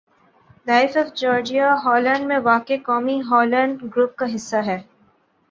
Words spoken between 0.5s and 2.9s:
life of Georgia Holland میں واقع